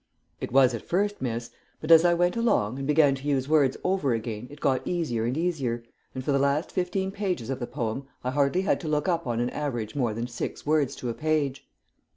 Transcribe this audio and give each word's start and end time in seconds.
"It 0.39 0.51
was 0.51 0.73
at 0.73 0.81
first, 0.81 1.21
miss, 1.21 1.51
but 1.79 1.91
as 1.91 2.03
I 2.03 2.15
went 2.15 2.35
along, 2.35 2.79
and 2.79 2.87
began 2.87 3.13
to 3.13 3.27
use 3.27 3.47
words 3.47 3.77
over 3.83 4.15
again 4.15 4.47
it 4.49 4.59
got 4.59 4.81
easier 4.87 5.25
and 5.25 5.37
easier, 5.37 5.83
and 6.15 6.25
for 6.25 6.31
the 6.31 6.39
last 6.39 6.71
fifteen 6.71 7.11
pages 7.11 7.51
of 7.51 7.59
the 7.59 7.67
poem 7.67 8.07
I 8.23 8.31
hardly 8.31 8.61
had 8.63 8.79
to 8.81 8.87
look 8.87 9.07
up 9.07 9.27
on 9.27 9.39
an 9.39 9.51
average 9.51 9.95
more 9.95 10.15
than 10.15 10.25
six 10.25 10.65
words 10.65 10.95
to 10.95 11.09
a 11.09 11.13
page." 11.13 11.67